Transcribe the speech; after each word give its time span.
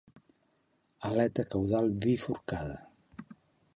Aleta 1.09 1.45
caudal 1.51 1.87
bifurcada. 2.01 2.77